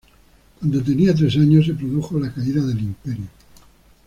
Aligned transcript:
Cuando 0.59 0.81
tenía 0.81 1.13
tres 1.13 1.35
años, 1.35 1.67
se 1.67 1.75
produjo 1.75 2.19
la 2.19 2.33
caída 2.33 2.65
del 2.65 2.79
Imperio. 2.79 3.27